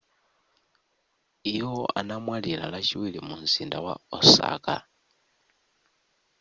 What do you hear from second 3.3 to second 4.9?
mzinda wa osaka